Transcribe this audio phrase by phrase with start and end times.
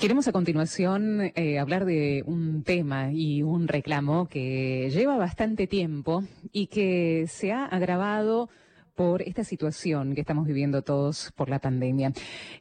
[0.00, 6.22] Queremos a continuación eh, hablar de un tema y un reclamo que lleva bastante tiempo
[6.52, 8.50] y que se ha agravado
[8.94, 12.12] por esta situación que estamos viviendo todos por la pandemia.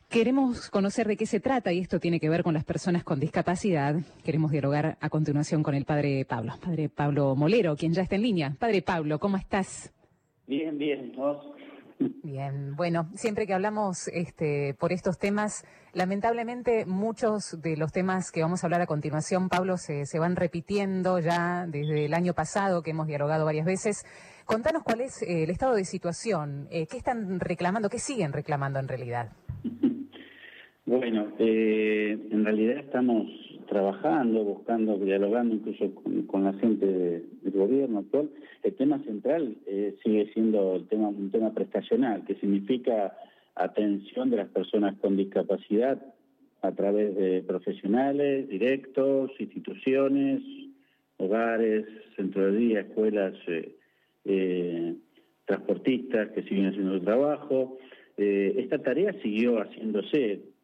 [0.07, 3.19] Queremos conocer de qué se trata y esto tiene que ver con las personas con
[3.19, 3.97] discapacidad.
[4.23, 8.21] Queremos dialogar a continuación con el padre Pablo, padre Pablo Molero, quien ya está en
[8.21, 8.55] línea.
[8.57, 9.91] Padre Pablo, ¿cómo estás?
[10.47, 11.54] Bien, bien, vos.
[11.99, 18.41] Bien, bueno, siempre que hablamos este, por estos temas, lamentablemente muchos de los temas que
[18.41, 22.83] vamos a hablar a continuación, Pablo, se, se van repitiendo ya desde el año pasado
[22.83, 24.05] que hemos dialogado varias veces.
[24.45, 28.79] Contanos cuál es eh, el estado de situación, eh, qué están reclamando, qué siguen reclamando
[28.79, 29.31] en realidad.
[30.87, 33.25] Bueno, eh, en realidad estamos
[33.75, 38.29] trabajando, buscando, dialogando incluso con, la gente del gobierno actual.
[38.63, 43.17] El tema central eh, sigue siendo el tema, un tema prestacional, que significa
[43.53, 46.01] atención de las personas con discapacidad
[46.61, 50.41] a través de profesionales, directos, instituciones,
[51.17, 53.75] hogares, centros de día, escuelas, eh,
[54.23, 54.95] eh,
[55.43, 57.77] transportistas que siguen haciendo su trabajo.
[58.15, 60.54] esta tarea siguió haciéndose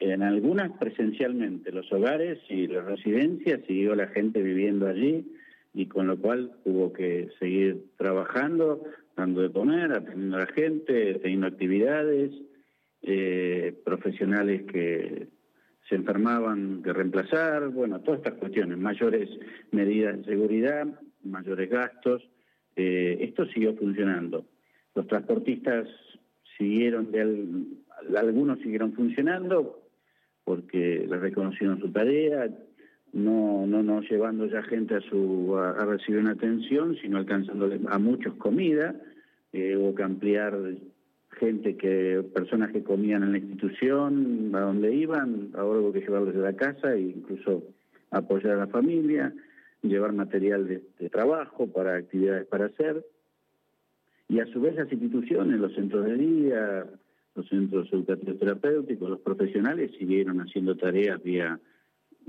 [0.00, 5.26] en algunas presencialmente, los hogares y las residencias, siguió la gente viviendo allí
[5.74, 8.84] y con lo cual hubo que seguir trabajando,
[9.16, 12.32] dando de comer, atendiendo a la gente, teniendo actividades,
[13.02, 15.28] eh, profesionales que
[15.88, 19.28] se enfermaban que reemplazar, bueno, todas estas cuestiones, mayores
[19.72, 20.86] medidas de seguridad,
[21.24, 22.28] mayores gastos,
[22.76, 24.44] eh, esto siguió funcionando.
[24.94, 25.88] Los transportistas
[26.56, 27.20] siguieron, de
[28.16, 29.87] algunos siguieron funcionando,
[30.48, 32.48] porque le reconocieron su tarea,
[33.12, 37.98] no, no, no llevando ya gente a, su, a, recibir una atención, sino alcanzándole a
[37.98, 38.94] muchos comida,
[39.52, 40.58] eh, hubo que ampliar
[41.32, 46.36] gente que, personas que comían en la institución, a donde iban, ahora hubo que llevarles
[46.36, 47.64] a la casa e incluso
[48.10, 49.34] apoyar a la familia,
[49.82, 53.04] llevar material de, de trabajo para actividades para hacer,
[54.30, 56.86] y a su vez las instituciones, los centros de día,
[57.38, 61.58] los centros educativos terapéuticos, los profesionales siguieron haciendo tareas vía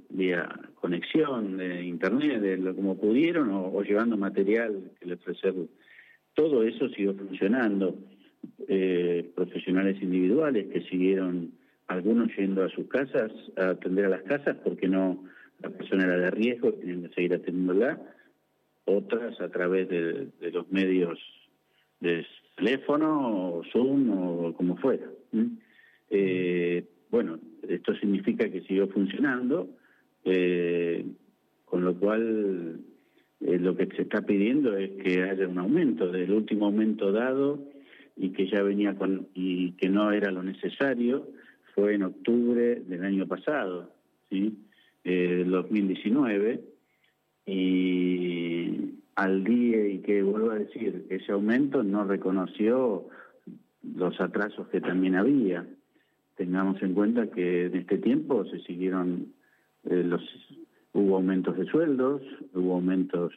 [0.10, 5.54] vía conexión de internet, de lo como pudieron, o, llevando material que le ofrecer.
[6.34, 7.98] Todo eso siguió funcionando.
[8.70, 11.52] Eh, profesionales individuales que siguieron,
[11.88, 15.26] algunos yendo a sus casas, a atender a las casas porque no
[15.62, 18.00] la persona era de riesgo, tenían que seguir atendiéndola,
[18.86, 21.20] otras a través de, de los medios
[22.00, 22.26] de
[22.60, 25.08] teléfono o Zoom o como fuera.
[26.10, 29.70] Eh, bueno, esto significa que siguió funcionando,
[30.26, 31.06] eh,
[31.66, 32.80] con lo cual
[33.42, 37.60] eh, lo que se está pidiendo es que haya un aumento del último aumento dado
[38.18, 41.28] y que ya venía con y que no era lo necesario
[41.74, 43.94] fue en octubre del año pasado,
[44.30, 44.58] sí,
[45.06, 46.60] eh, 2019
[47.46, 48.89] y
[49.20, 53.06] al día y que vuelvo a decir, ese aumento no reconoció
[53.84, 55.68] los atrasos que también había.
[56.38, 59.34] Tengamos en cuenta que en este tiempo se siguieron
[59.84, 60.22] eh, los
[60.94, 62.22] hubo aumentos de sueldos,
[62.54, 63.34] hubo aumentos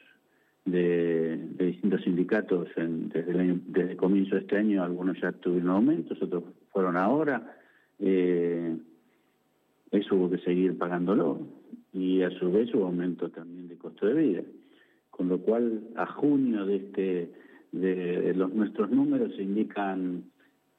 [0.63, 6.17] de, distintos sindicatos desde, el desde el comienzo de este año, algunos ya tuvieron aumentos,
[6.21, 7.57] otros fueron ahora.
[7.99, 8.73] Eh,
[9.91, 11.41] eso hubo que seguir pagándolo
[11.91, 14.43] y a su vez hubo aumento también de costo de vida
[15.15, 17.31] con lo cual a junio de este
[17.71, 20.23] de los nuestros números indican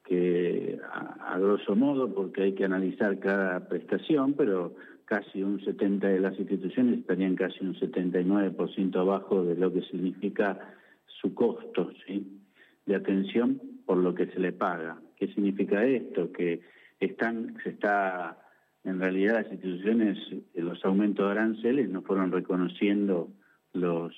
[0.03, 4.75] que a, grosso modo porque hay que analizar cada prestación pero
[5.05, 10.59] casi un 70 de las instituciones estarían casi un 79% abajo de lo que significa
[11.05, 12.41] su costo ¿sí?
[12.85, 16.59] de atención por lo que se le paga qué significa esto que
[16.99, 18.37] están se está
[18.83, 20.17] en realidad las instituciones
[20.55, 23.29] los aumentos de aranceles no fueron reconociendo
[23.75, 24.13] los,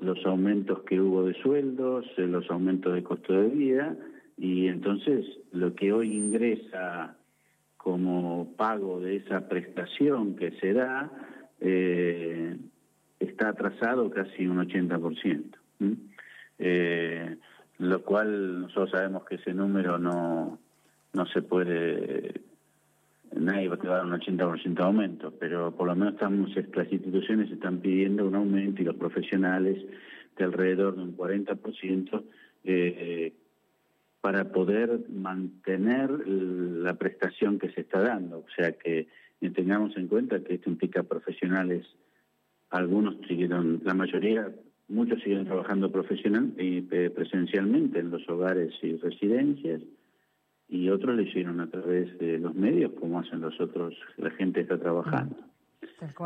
[0.00, 3.96] los aumentos que hubo de sueldos, eh, los aumentos de costo de vida,
[4.36, 7.16] y entonces lo que hoy ingresa
[7.76, 11.10] como pago de esa prestación que se da
[11.60, 12.56] eh,
[13.18, 15.56] está atrasado casi un 80%.
[16.58, 17.36] Eh,
[17.78, 20.58] lo cual nosotros sabemos que ese número no,
[21.12, 22.40] no se puede
[23.38, 27.50] nadie va a dar un 80% de aumento, pero por lo menos estamos, las instituciones
[27.50, 29.84] están pidiendo un aumento y los profesionales
[30.36, 32.24] de alrededor de un 40%
[32.64, 33.32] eh,
[34.20, 38.38] para poder mantener la prestación que se está dando.
[38.38, 39.08] O sea que
[39.54, 41.86] tengamos en cuenta que esto implica profesionales,
[42.70, 44.52] algunos siguieron, la mayoría,
[44.88, 49.82] muchos siguen trabajando profesional y eh, presencialmente en los hogares y residencias,
[50.68, 54.60] y otros lo hicieron a través de los medios, como hacen los otros, la gente
[54.60, 55.36] está trabajando.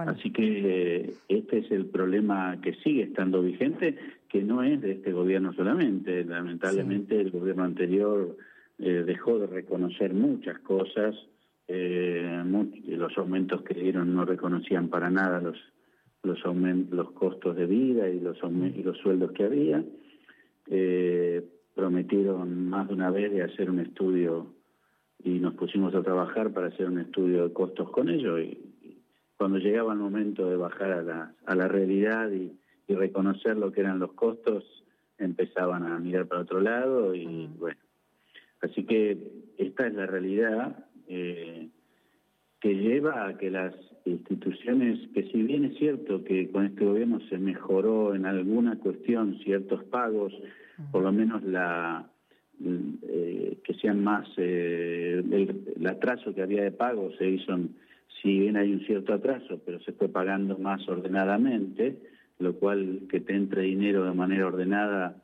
[0.06, 3.96] Así que eh, este es el problema que sigue estando vigente,
[4.28, 6.24] que no es de este gobierno solamente.
[6.24, 8.36] Lamentablemente el gobierno anterior
[8.78, 11.14] eh, dejó de reconocer muchas cosas,
[11.68, 12.42] eh,
[12.86, 15.56] los aumentos que dieron no reconocían para nada los
[16.22, 16.38] los
[16.90, 18.38] los costos de vida y los
[18.74, 19.82] y los sueldos que había.
[20.68, 21.44] Eh,
[21.80, 24.52] prometieron más de una vez de hacer un estudio
[25.24, 28.66] y nos pusimos a trabajar para hacer un estudio de costos con ellos y,
[29.38, 32.56] cuando llegaba el momento de bajar a la, a la realidad y,
[32.88, 34.64] reconocer lo que eran los costos,
[35.16, 37.78] empezaban a mirar para otro lado y bueno.
[38.60, 39.16] Así que
[39.58, 41.68] esta es la realidad eh,
[42.60, 43.74] que lleva a que las
[44.04, 49.38] instituciones, que si bien es cierto que con este gobierno se mejoró en alguna cuestión
[49.42, 50.32] ciertos pagos,
[50.90, 52.10] por lo menos la
[52.62, 57.58] eh, que sean más eh, el, atraso que había de pago se hizo
[58.20, 61.96] si bien hay un cierto atraso pero se fue pagando más ordenadamente
[62.38, 65.22] lo cual que te entre dinero de manera ordenada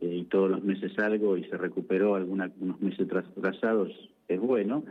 [0.00, 3.92] eh, y todos los meses algo y se recuperó algunos meses atrasados
[4.26, 4.82] es bueno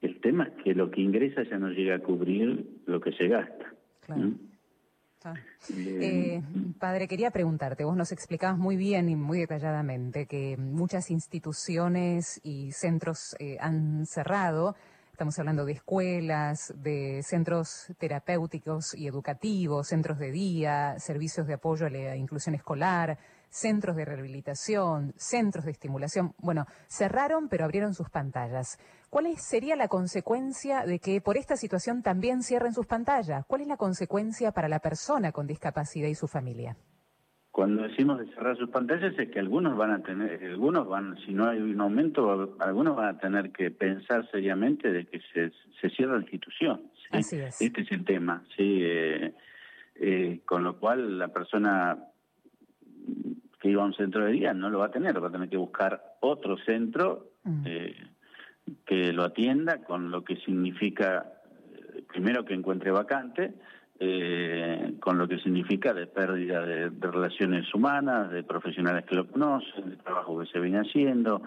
[0.00, 3.28] el tema es que lo que ingresa ya no llega a cubrir lo que se
[3.28, 3.74] gasta
[5.70, 6.40] eh,
[6.78, 12.70] padre, quería preguntarte, vos nos explicabas muy bien y muy detalladamente que muchas instituciones y
[12.72, 14.76] centros eh, han cerrado.
[15.18, 21.86] Estamos hablando de escuelas, de centros terapéuticos y educativos, centros de día, servicios de apoyo
[21.86, 23.18] a la inclusión escolar,
[23.50, 26.36] centros de rehabilitación, centros de estimulación.
[26.38, 28.78] Bueno, cerraron pero abrieron sus pantallas.
[29.10, 33.44] ¿Cuál sería la consecuencia de que por esta situación también cierren sus pantallas?
[33.48, 36.76] ¿Cuál es la consecuencia para la persona con discapacidad y su familia?
[37.58, 41.32] Cuando decimos de cerrar sus pantallas es que algunos van a tener, algunos van, si
[41.32, 45.50] no hay un aumento, algunos van a tener que pensar seriamente de que se,
[45.80, 46.82] se cierra la institución.
[47.10, 47.60] Así es.
[47.60, 48.78] Este es el tema, sí.
[48.80, 49.34] Eh,
[49.96, 51.98] eh, con lo cual la persona
[53.60, 55.48] que iba a un centro de día no lo va a tener, va a tener
[55.48, 57.62] que buscar otro centro mm.
[57.66, 57.96] eh,
[58.86, 61.26] que lo atienda, con lo que significa,
[62.06, 63.54] primero que encuentre vacante,
[64.00, 69.90] eh, con lo que significa de pérdida de, relaciones humanas, de profesionales que lo conocen,
[69.90, 71.42] de trabajo que se viene haciendo.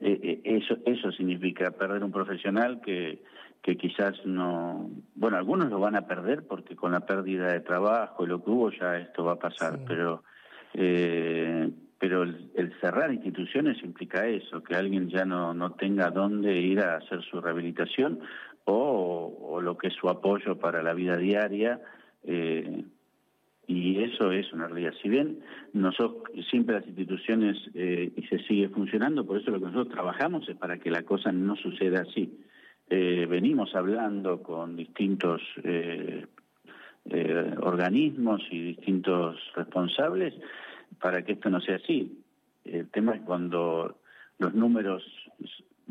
[0.00, 3.22] eso, eso significa perder un profesional que,
[3.62, 8.24] que quizás no, bueno, algunos lo van a perder porque con la pérdida de trabajo
[8.24, 10.22] y lo que hubo ya esto va a pasar, pero
[10.74, 16.80] eh, pero el, cerrar instituciones implica eso, que alguien ya no, no tenga dónde ir
[16.80, 18.20] a hacer su rehabilitación
[18.70, 21.80] o, lo que es su apoyo para la vida diaria.
[22.24, 22.84] Eh,
[23.66, 24.94] y eso es una realidad.
[25.02, 25.40] Si bien
[25.72, 30.48] nosotros siempre las instituciones eh, y se sigue funcionando, por eso lo que nosotros trabajamos
[30.48, 32.40] es para que la cosa no suceda así.
[32.88, 35.42] Eh, venimos hablando con distintos
[37.60, 40.34] organismos y distintos responsables
[41.00, 42.22] para que esto no sea así.
[42.64, 43.98] El tema es cuando
[44.38, 45.02] los números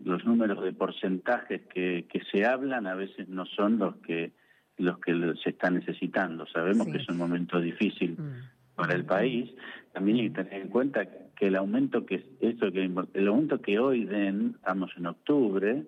[0.08, 4.32] los números de porcentajes que, que se hablan a veces no son los que
[4.78, 5.14] los que
[5.44, 6.46] se están necesitando.
[6.48, 8.76] Sabemos que es un momento difícil mm.
[8.76, 9.52] para el país.
[9.92, 11.06] También hay que tener en cuenta
[11.36, 15.84] que el aumento que esto que el aumento que hoy den, estamos en octubre,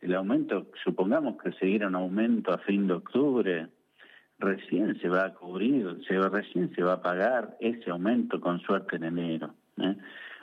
[0.00, 3.68] el aumento, supongamos que siguiera un aumento a fin de octubre,
[4.38, 8.96] recién se va a cubrir, se recién se va a pagar ese aumento con suerte
[8.96, 9.54] en enero.
[9.78, 9.96] ¿eh?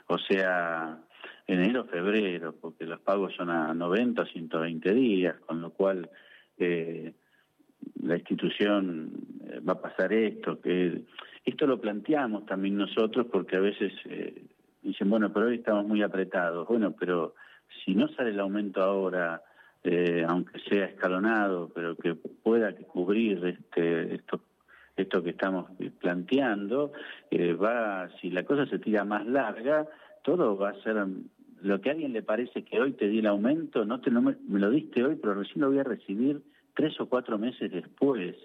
[0.08, 0.98] O sea,
[1.46, 6.10] enero, febrero, porque los pagos son a 90 o 120 días, con lo cual
[6.58, 7.12] eh,
[8.02, 9.12] la institución
[9.44, 11.02] eh, va a pasar esto, que
[11.44, 13.92] esto lo planteamos también nosotros porque a veces
[14.82, 16.68] dicen, bueno, pero hoy estamos muy apretados.
[16.68, 17.34] Bueno, pero
[17.84, 19.42] si no sale el aumento ahora
[19.84, 24.40] eh, aunque sea escalonado, pero que pueda cubrir este, esto,
[24.96, 25.70] esto que estamos
[26.00, 26.92] planteando,
[27.30, 29.88] eh, va, si la cosa se tira más larga,
[30.22, 30.96] todo va a ser
[31.60, 34.36] lo que a alguien le parece que hoy te di el aumento, no, te, me,
[34.48, 36.42] lo diste hoy, pero recién lo voy a recibir
[36.74, 38.36] tres o cuatro meses después.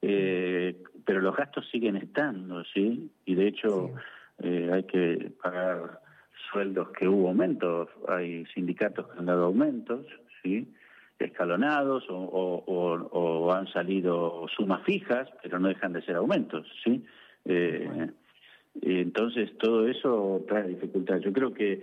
[0.00, 3.10] Eh, pero los gastos siguen estando, ¿sí?
[3.24, 3.90] Y de hecho
[4.42, 6.00] hay que pagar
[6.50, 10.04] sueldos que hubo aumentos, hay sindicatos que han dado aumentos,
[10.42, 10.66] ¿sí?
[11.24, 17.04] escalonados o, han salido sumas fijas, pero no dejan de ser aumentos, ¿sí?
[17.44, 18.10] Eh,
[18.80, 21.18] entonces todo eso trae dificultad.
[21.18, 21.82] Yo creo que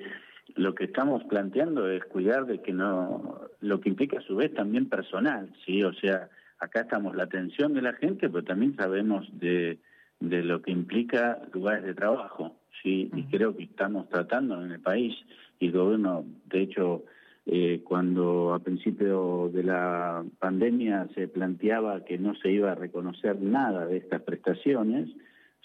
[0.55, 4.53] lo que estamos planteando es cuidar de que no, lo que implica a su vez
[4.53, 5.84] también personal, ¿sí?
[5.84, 6.29] O sea,
[6.60, 9.77] acá estamos la atención de la gente, pero también sabemos de,
[10.19, 12.55] de lo que implica lugares de trabajo.
[12.81, 15.15] sí, y creo que estamos tratando en el país
[15.60, 17.03] y el gobierno, de hecho,
[17.46, 23.41] eh, cuando a principio de la pandemia se planteaba que no se iba a reconocer
[23.41, 25.10] nada de estas prestaciones,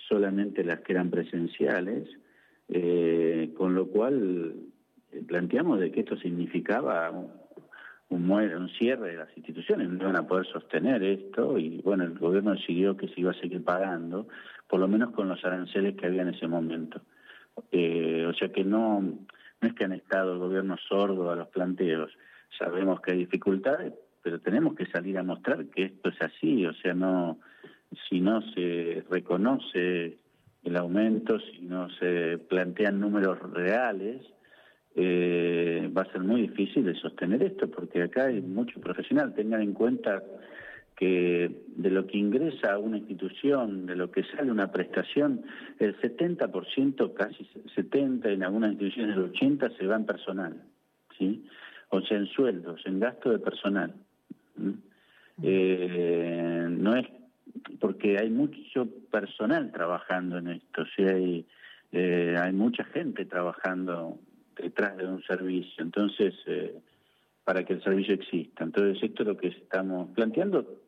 [0.09, 2.09] solamente las que eran presenciales,
[2.69, 4.55] eh, con lo cual
[5.13, 10.27] eh, planteamos de que esto significaba un, un, cierre de las instituciones, no iban a
[10.27, 14.29] poder sostener esto y bueno, el gobierno decidió que se iba a seguir pagando,
[14.69, 17.01] por lo menos con los aranceles que había en ese momento.
[17.57, 22.13] o sea que no, no es que han estado el gobierno sordo a los planteos.
[22.59, 23.93] Sabemos que hay dificultades,
[24.23, 26.65] pero tenemos que salir a mostrar que esto es así.
[26.67, 27.39] O sea, no,
[28.09, 30.19] si no se reconoce
[30.65, 34.23] el aumento, si no se plantean números reales,
[34.97, 39.35] eh, va a ser muy difícil de sostener esto, porque acá hay mucho profesional.
[39.35, 40.23] Tengan en cuenta
[40.97, 45.43] que de lo que ingresa a una institución, de lo que sale una prestación,
[45.81, 50.63] el 70%, casi 70%, en algunas instituciones el 80% se va en personal,
[51.19, 51.45] ¿sí?
[51.91, 53.93] O sea, en sueldos, en gasto de personal.
[55.43, 57.07] Eh, no es
[57.81, 61.47] porque hay mucho personal trabajando en esto, hay,
[61.93, 64.19] eh, hay mucha gente trabajando
[64.57, 66.75] detrás de un servicio, entonces, eh,
[67.45, 68.65] para que el servicio exista.
[68.65, 70.81] Entonces, esto es lo que estamos planteando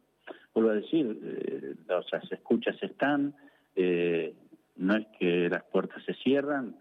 [0.55, 3.35] vuelvo a decir, eh, las escuchas están,
[4.77, 6.77] no es que las puertas se cierran,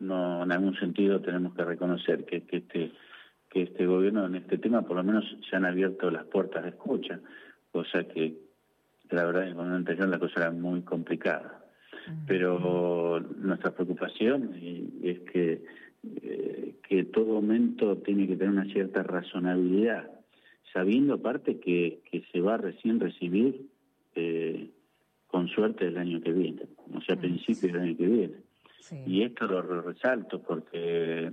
[0.00, 2.92] no en algún sentido tenemos que reconocer que, este
[3.50, 6.70] que este gobierno en este tema por lo menos se han abierto las puertas de
[6.70, 7.20] escucha,
[7.72, 8.49] cosa que
[9.10, 11.56] la verdad el gobierno anterior la cosa era muy complicada.
[12.26, 14.54] Pero nuestra preocupación
[15.02, 15.62] es que,
[16.22, 20.10] eh, que todo aumento tiene que tener una cierta razonabilidad
[20.72, 23.66] sabiendo aparte que, que se va a recién recibir
[24.14, 24.70] eh,
[25.26, 26.62] con suerte el año que viene,
[26.92, 28.34] o sea, a principios del año que viene.
[29.06, 31.30] Y esto lo resalto porque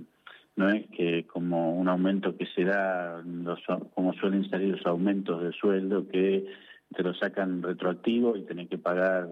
[0.54, 3.60] no es que como un aumento que se da, los,
[3.94, 6.46] como suelen salir los aumentos de sueldo, que
[6.94, 9.28] te lo sacan retroactivo y tenés que pagar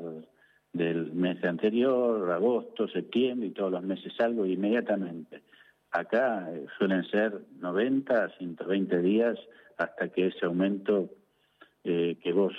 [0.73, 5.43] del mes anterior, agosto, septiembre y todos los meses algo inmediatamente.
[5.91, 9.39] Acá eh, suelen ser 90, 120 días
[9.79, 11.11] hasta que ese aumento
[11.85, 12.53] eh, que vos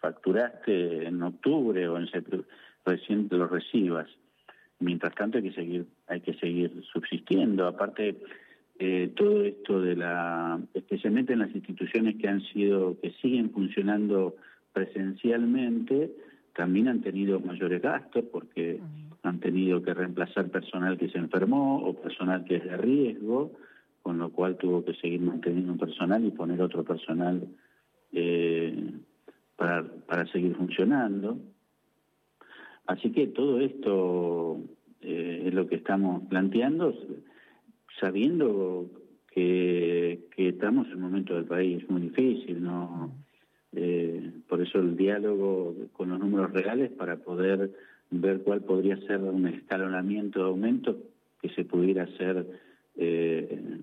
[0.00, 2.48] facturaste en octubre o en septiembre
[2.84, 4.08] recién lo recibas.
[4.78, 7.66] Mientras tanto hay que seguir, hay que seguir subsistiendo.
[7.66, 8.16] Aparte,
[8.78, 14.36] eh, todo esto de la, especialmente en las instituciones que han sido, que siguen funcionando
[14.72, 16.10] presencialmente,
[16.54, 18.80] también han tenido mayores gastos porque
[19.22, 23.52] han tenido que reemplazar personal que se enfermó o personal que es de riesgo
[24.04, 27.48] con lo cual tuvo que seguir manteniendo un personal y poner otro personal
[28.12, 28.92] eh,
[29.56, 31.38] para, para seguir funcionando.
[32.86, 34.60] Así que todo esto
[35.00, 36.94] eh, es lo que estamos planteando,
[38.00, 38.90] sabiendo
[39.30, 43.12] que, estamos en un momento del país muy difícil, ¿no?
[43.72, 47.72] Eh, por eso el diálogo con los números reales para poder
[48.10, 50.96] ver cuál podría ser un escalonamiento de aumento
[51.42, 52.46] que se pudiera hacer
[52.96, 53.80] eh,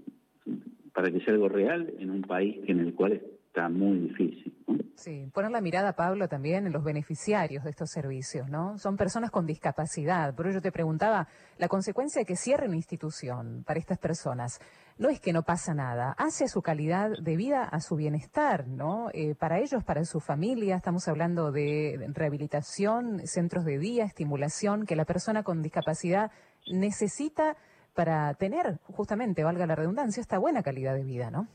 [0.93, 4.53] para que sea algo real en un país en el cual está muy difícil.
[4.95, 8.77] Sí, poner la mirada, Pablo, también en los beneficiarios de estos servicios, ¿no?
[8.77, 10.36] Son personas con discapacidad.
[10.36, 14.60] Por ello te preguntaba, la consecuencia de que cierre una institución para estas personas
[14.98, 19.10] no es que no pasa nada, hace su calidad de vida, a su bienestar, ¿no?
[19.13, 24.95] Eh, para ellos, para su familia, estamos hablando de rehabilitación, centros de día, estimulación, que
[24.95, 26.31] la persona con discapacidad
[26.71, 27.57] necesita
[27.95, 31.48] para tener, justamente, valga la redundancia, esta buena calidad de vida, ¿no?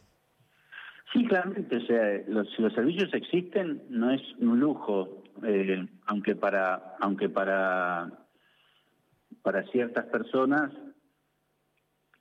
[1.17, 6.37] Sí, claramente, o sea, los, si los servicios existen, no es un lujo, eh, aunque
[6.37, 8.13] para, aunque para,
[9.41, 10.73] para ciertas personas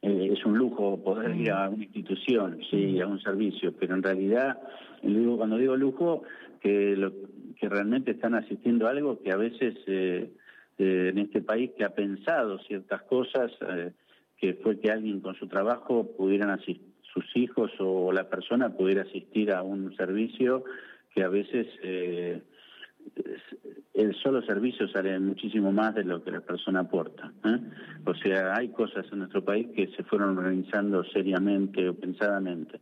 [0.02, 4.04] eh, es un lujo poder ir a una institución, sí, a un servicio, pero en
[4.04, 4.62] realidad,
[5.04, 6.24] digo, cuando digo lujo,
[6.62, 7.12] que, lo,
[7.60, 10.32] que realmente están asistiendo a algo que a veces eh,
[10.78, 13.52] en este país que ha pensado ciertas cosas,
[14.38, 19.04] que fue que alguien con su trabajo pudieran asistir, sus hijos o la persona pudiera
[19.04, 20.66] asistir a un servicio
[21.14, 22.42] que a veces eh,
[23.94, 27.32] el solo servicio sale muchísimo más de lo que la persona aporta.
[27.46, 27.60] ¿eh?
[28.06, 32.82] O sea, hay cosas en nuestro país que se fueron organizando seriamente o pensadamente.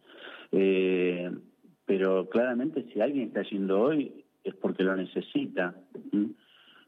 [0.51, 1.31] Eh,
[1.85, 5.75] pero claramente si alguien está yendo hoy es porque lo necesita,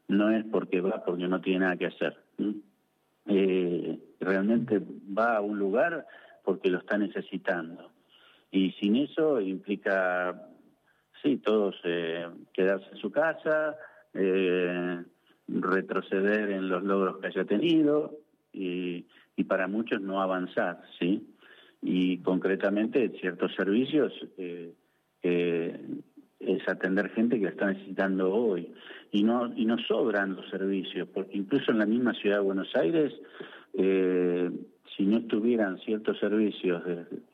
[0.08, 2.16] no es porque va porque no tiene nada que hacer
[4.20, 4.80] realmente
[5.16, 6.06] va a un lugar
[6.46, 7.90] porque lo está necesitando.
[8.52, 10.48] Y sin eso implica,
[11.22, 12.24] sí, todos eh,
[12.54, 13.76] quedarse en su casa,
[14.14, 15.02] eh,
[15.48, 18.14] retroceder en los logros que haya tenido
[18.52, 21.26] y, y para muchos no avanzar, ¿sí?
[21.82, 24.72] Y concretamente ciertos servicios eh,
[26.38, 28.72] es atender gente que la está necesitando hoy
[29.10, 32.74] y no y no sobran los servicios porque incluso en la misma ciudad de Buenos
[32.76, 33.12] Aires
[34.96, 36.82] si no estuvieran ciertos servicios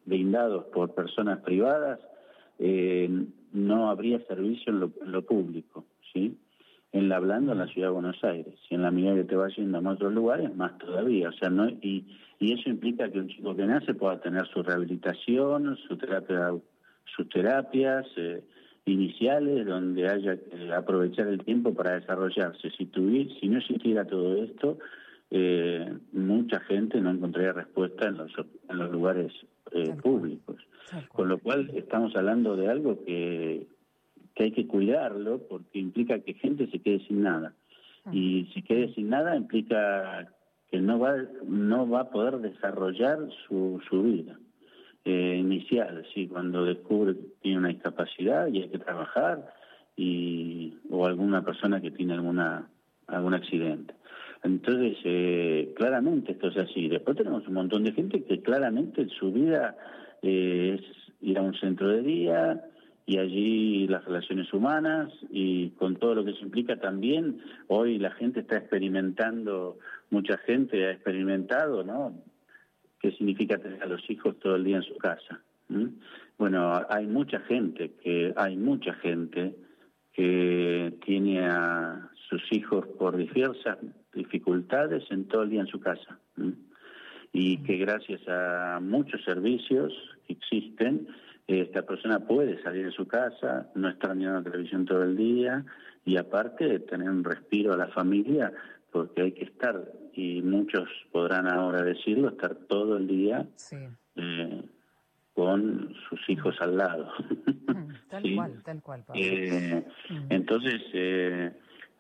[0.05, 2.01] brindados por personas privadas
[2.59, 3.09] eh,
[3.53, 4.81] no habría servicio en
[5.13, 6.37] lo, público sí
[6.93, 9.37] en la hablando en la ciudad de Buenos Aires y en la medida que te
[9.37, 12.05] vas yendo a otros lugares más todavía o sea no y
[12.39, 18.43] y eso implica que un chico que nace pueda tener su rehabilitación sus terapias eh,
[18.85, 22.71] iniciales donde haya que aprovechar el tiempo para desarrollarse.
[22.71, 22.91] Si,
[23.41, 24.79] si no existiera todo esto,
[25.35, 28.31] eh, mucha gente no encontraría respuesta en los,
[28.69, 29.33] en los lugares
[29.71, 30.57] eh, públicos.
[31.09, 33.67] Con lo cual estamos hablando de algo que,
[34.35, 37.55] que hay que cuidarlo porque implica que gente se quede sin nada.
[38.13, 40.29] Y si quede sin nada implica
[40.71, 44.39] que no va, no va a poder desarrollar su, su vida
[45.07, 49.55] eh, inicial, sí, cuando descubre que tiene una discapacidad y hay que trabajar,
[49.97, 52.69] y, o alguna persona que tiene alguna
[53.07, 53.95] algún accidente.
[54.43, 56.89] Entonces, eh, claramente esto es así.
[56.89, 59.77] Después tenemos un montón de gente que claramente su vida
[60.23, 62.65] eh, es ir a un centro de día
[63.07, 68.13] y allí las relaciones humanas y con todo lo que se implica también, hoy la
[68.13, 69.79] gente está experimentando,
[70.11, 72.15] mucha gente ha experimentado, ¿no?
[73.03, 75.41] qué significa tener a los hijos todo el día en su casa.
[76.39, 79.57] Bueno, hay mucha gente que hay mucha gente
[80.13, 83.79] que tiene a sus hijos por diversas
[84.15, 86.19] dificultades en todo el día en su casa
[87.33, 89.93] y que gracias a muchos servicios
[90.27, 91.09] que existen
[91.47, 95.65] esta persona puede salir de su casa, no estar mirando la televisión todo el día
[96.05, 98.53] y aparte tener un respiro a la familia
[98.91, 103.47] porque hay que estar, y muchos podrán ahora decirlo, estar todo el día
[104.17, 104.63] eh,
[105.33, 107.09] con sus hijos al lado.
[107.69, 109.05] Mm, tal cual, tal cual.
[109.15, 110.15] Eh, mm.
[110.29, 111.53] Entonces, eh,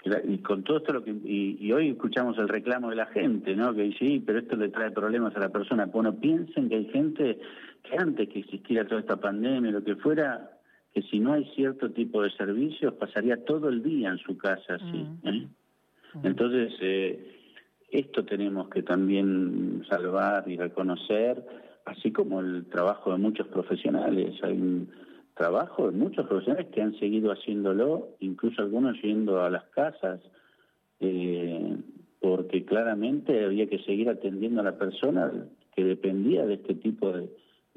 [0.05, 3.73] y con todo esto lo que y, hoy escuchamos el reclamo de la gente, ¿no?
[3.75, 5.87] Que dice, sí, pero esto le trae problemas a la persona.
[5.87, 7.39] Bueno, piensen que hay gente
[7.83, 10.59] que antes que existiera toda esta pandemia, lo que fuera,
[10.93, 14.75] que si no hay cierto tipo de servicios, pasaría todo el día en su casa
[14.75, 15.07] así.
[15.23, 15.29] Mm.
[15.29, 15.49] ¿eh?
[16.25, 17.39] Entonces, eh,
[17.91, 21.45] esto tenemos que también salvar y reconocer,
[21.85, 24.35] así como el trabajo de muchos profesionales.
[24.43, 24.89] Hay un
[25.35, 30.21] trabajo de muchos profesionales que han seguido haciéndolo, incluso algunos yendo a las casas,
[31.01, 31.77] eh,
[32.21, 35.33] porque claramente había que seguir atendiendo a la persona
[35.75, 37.31] que dependía de este tipo de,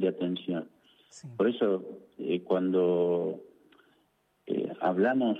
[0.08, 0.68] atención.
[1.38, 1.84] Por eso,
[2.20, 3.42] eh, cuando
[4.82, 5.40] hablamos,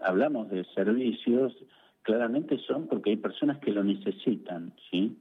[0.00, 1.54] hablamos de servicios,
[2.02, 5.16] claramente son porque hay personas que lo necesitan, ¿sí?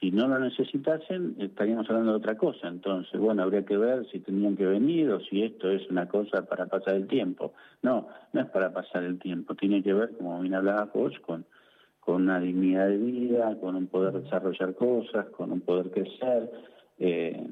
[0.00, 2.68] Si no lo necesitasen, estaríamos hablando de otra cosa.
[2.68, 6.46] Entonces, bueno, habría que ver si tenían que venir o si esto es una cosa
[6.46, 7.52] para pasar el tiempo.
[7.82, 9.56] No, no es para pasar el tiempo.
[9.56, 11.44] Tiene que ver, como bien hablabas vos, con,
[11.98, 16.48] con una dignidad de vida, con un poder desarrollar cosas, con un poder crecer.
[16.98, 17.48] Eh,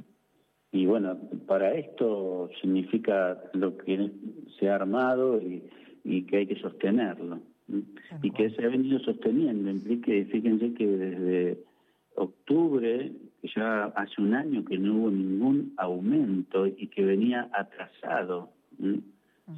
[0.70, 4.11] y bueno, para esto significa lo que
[4.59, 5.64] se ha armado y,
[6.04, 7.40] y que hay que sostenerlo
[8.22, 9.70] y que se ha venido sosteniendo.
[9.70, 11.59] Implique, fíjense que desde
[12.16, 18.50] octubre, que ya hace un año que no hubo ningún aumento y que venía atrasado,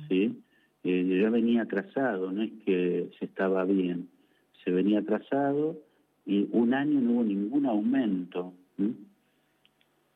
[0.08, 0.40] ¿sí?
[0.84, 4.08] Eh, ya venía atrasado, no es que se estaba bien,
[4.64, 5.76] se venía atrasado
[6.26, 8.52] y un año no hubo ningún aumento.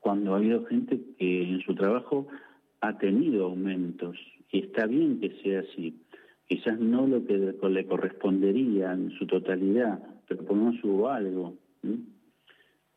[0.01, 2.27] Cuando ha habido gente que en su trabajo
[2.81, 4.17] ha tenido aumentos
[4.51, 5.97] y está bien que sea así
[6.53, 11.55] quizás no lo que le correspondería en su totalidad, pero por lo menos hubo algo.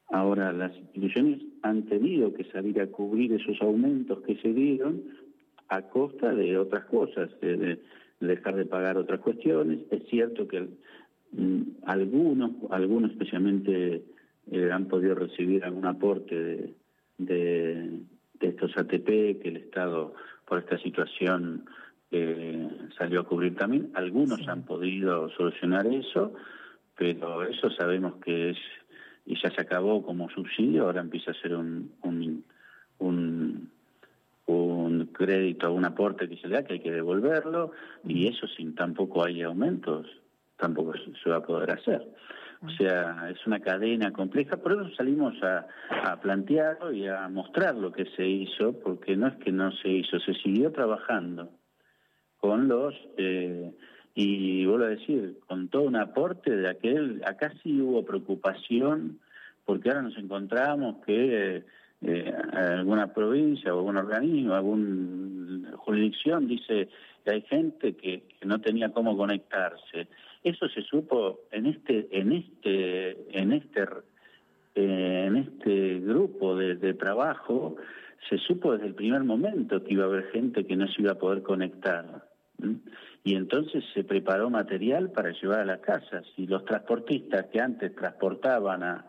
[0.10, 5.04] Ahora, las instituciones han tenido que salir a cubrir esos aumentos que se dieron
[5.68, 7.80] a costa de otras cosas, de,
[8.20, 9.80] dejar de pagar otras cuestiones.
[9.90, 10.68] Es cierto que
[11.32, 14.04] mm, algunos, algunos especialmente,
[14.52, 16.74] eh, han podido recibir algún aporte de,
[17.18, 18.00] de,
[18.40, 20.14] de estos ATP que el Estado,
[20.46, 21.66] por esta situación,
[22.98, 23.92] salió a cubrir también.
[23.94, 26.34] Algunos han podido solucionar eso,
[26.98, 28.58] pero eso sabemos que es,
[29.26, 32.44] y ya se acabó como subsidio, ahora empieza a ser un, un,
[33.00, 33.72] un,
[34.46, 37.72] un crédito, un aporte que se le da, que hay que devolverlo,
[38.04, 40.08] y eso sin tampoco hay aumentos,
[40.58, 42.08] tampoco se va a poder hacer.
[42.62, 47.76] O sea, es una cadena compleja, por eso salimos a, a plantearlo y a mostrar
[47.76, 51.50] lo que se hizo, porque no es que no se hizo, se siguió trabajando
[52.38, 53.72] con los eh,
[54.18, 59.20] y vuelvo a decir, con todo un aporte de aquel, acá sí hubo preocupación,
[59.66, 61.64] porque ahora nos encontramos que
[62.02, 66.88] eh, alguna provincia o algún organismo, alguna jurisdicción dice
[67.26, 70.08] que hay gente que, no tenía cómo conectarse.
[70.44, 73.82] Eso se supo en este, en este, en este,
[74.76, 77.76] eh, en este grupo de, de trabajo,
[78.30, 81.12] se supo desde el primer momento que iba a haber gente que no se iba
[81.12, 82.35] a poder conectar.
[83.24, 86.26] Y entonces se preparó material para llevar a las casas.
[86.38, 89.06] Y los transportistas que antes transportaban a,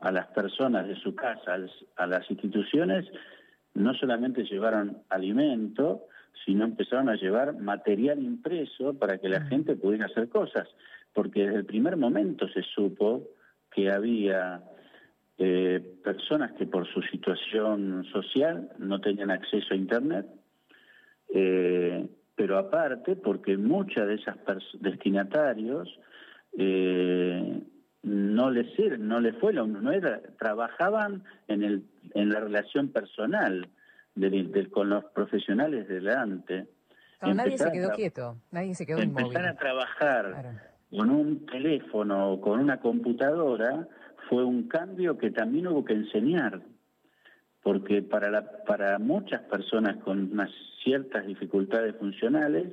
[0.00, 1.56] a las personas de su casa
[1.96, 3.06] a las instituciones,
[3.74, 6.06] no solamente llevaron alimento,
[6.44, 10.68] sino empezaron a llevar material impreso para que la gente pudiera hacer cosas.
[11.12, 13.28] Porque desde el primer momento se supo
[13.70, 14.62] que había
[15.38, 20.26] eh, personas que por su situación social no tenían acceso a Internet,
[21.32, 24.36] eh, pero aparte porque muchas de esas
[24.80, 25.88] destinatarios
[26.58, 27.62] eh,
[28.02, 28.66] no les
[28.98, 33.68] no les fue lo no era trabajaban en el en la relación personal
[34.14, 36.68] del, con los profesionales delante
[37.22, 42.60] nadie se quedó quieto nadie se quedó empezar a trabajar con un teléfono o con
[42.60, 43.88] una computadora
[44.28, 46.60] fue un cambio que también hubo que enseñar
[47.64, 50.50] porque para la, para muchas personas con unas
[50.84, 52.66] ciertas dificultades funcionales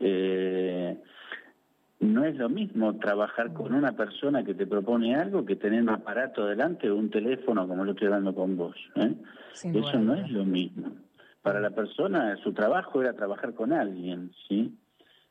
[0.00, 0.98] eh,
[2.00, 5.90] no es lo mismo trabajar con una persona que te propone algo que tener un
[5.90, 8.74] aparato delante o un teléfono como lo estoy hablando con vos.
[8.96, 9.14] ¿eh?
[9.52, 10.90] Eso no es lo mismo.
[11.40, 14.76] Para la persona su trabajo era trabajar con alguien, ¿sí?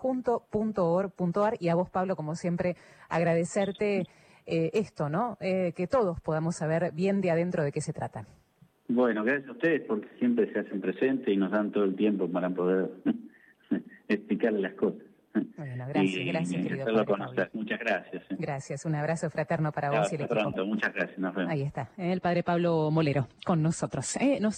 [1.60, 2.76] y a vos, Pablo, como siempre,
[3.08, 4.06] agradecerte
[4.46, 5.36] eh, esto, ¿no?
[5.40, 8.26] Eh, que todos podamos saber bien de adentro de qué se trata.
[8.88, 12.28] Bueno, gracias a ustedes porque siempre se hacen presentes y nos dan todo el tiempo
[12.28, 12.90] para poder
[14.08, 15.02] explicarle las cosas.
[15.56, 18.22] Bueno, gracias, gracias, querido padre Muchas gracias.
[18.30, 18.36] ¿eh?
[18.38, 20.40] Gracias, un abrazo fraterno para vos y el equipo.
[20.40, 21.18] pronto, muchas gracias.
[21.18, 21.52] Nos vemos.
[21.52, 24.16] Ahí está, el padre Pablo Molero con nosotros.
[24.16, 24.56] Eh, nos